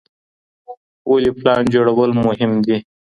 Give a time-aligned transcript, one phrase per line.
[1.11, 2.77] ولي پلان جوړول مهم دي؟